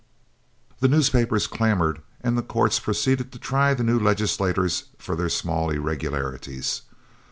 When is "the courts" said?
2.35-2.79